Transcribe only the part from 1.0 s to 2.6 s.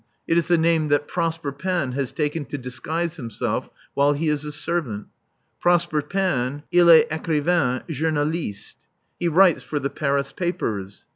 Prosper Panne has taken to